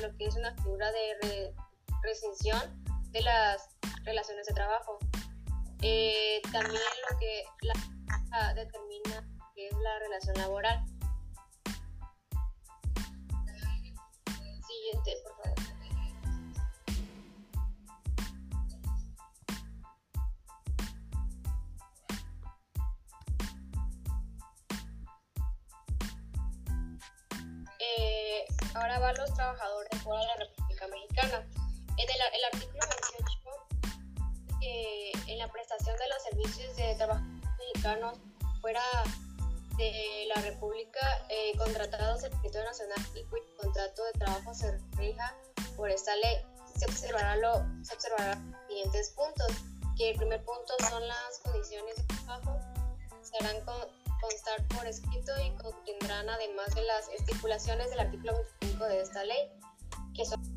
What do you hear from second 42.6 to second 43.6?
nacional y cuyo